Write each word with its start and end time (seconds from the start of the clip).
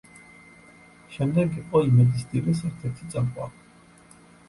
შემდეგ 1.17 1.53
იყო 1.61 1.83
„იმედის 1.91 2.27
დილის“ 2.35 2.67
ერთ-ერთ 2.73 3.07
წამყვანი. 3.15 3.67